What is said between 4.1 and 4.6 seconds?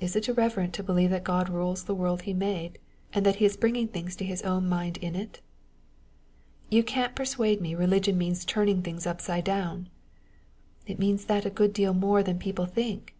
to his